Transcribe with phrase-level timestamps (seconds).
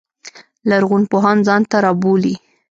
[0.69, 2.35] لرغون پوهان ځان ته رابولي.